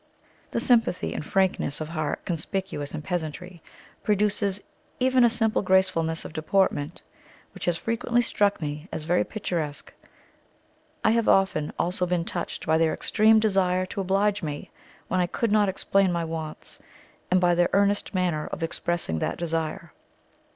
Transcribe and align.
The 0.49 0.59
sympathy 0.59 1.13
and 1.13 1.23
frankness 1.23 1.79
of 1.79 1.89
heart 1.89 2.25
conspicuous 2.25 2.95
in 2.95 3.01
the 3.01 3.07
peasantry 3.07 3.61
produces 4.01 4.63
even 4.99 5.23
a 5.23 5.29
simple 5.29 5.61
gracefulness 5.61 6.25
of 6.25 6.33
deportment 6.33 7.03
which 7.53 7.65
has 7.65 7.77
frequently 7.77 8.21
struck 8.23 8.59
me 8.59 8.87
as 8.91 9.03
very 9.03 9.23
picturesque; 9.23 9.93
I 11.03 11.11
have 11.11 11.29
often 11.29 11.71
also 11.77 12.07
been 12.07 12.25
touched 12.25 12.65
by 12.65 12.79
their 12.79 12.95
extreme 12.95 13.39
desire 13.39 13.85
to 13.85 14.01
oblige 14.01 14.41
me, 14.41 14.71
when 15.07 15.19
I 15.19 15.27
could 15.27 15.51
not 15.51 15.69
explain 15.69 16.11
my 16.11 16.25
wants, 16.25 16.79
and 17.29 17.39
by 17.39 17.53
their 17.53 17.69
earnest 17.71 18.15
manner 18.15 18.47
of 18.47 18.63
expressing 18.63 19.19
that 19.19 19.37
desire. 19.37 19.93